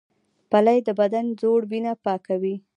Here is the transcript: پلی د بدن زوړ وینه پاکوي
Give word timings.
پلی 0.51 0.77
د 0.87 0.89
بدن 0.99 1.25
زوړ 1.41 1.61
وینه 1.71 1.93
پاکوي 2.05 2.55